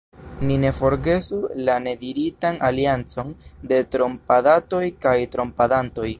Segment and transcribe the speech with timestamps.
[0.49, 3.31] Ni ne forgesu la nediritan aliancon
[3.73, 6.09] de trompadatoj kaj trompadantoj.